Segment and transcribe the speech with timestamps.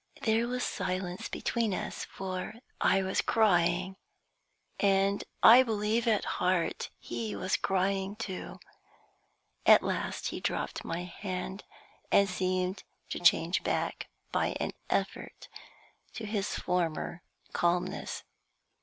[0.23, 3.97] There was silence between us, for I was crying,
[4.79, 8.59] and I believe, at heart, he was crying too.
[9.67, 11.65] At last he dropped my hand,
[12.11, 15.47] and seemed to change back, by an effort,
[16.13, 17.21] to his former
[17.53, 18.23] calmness.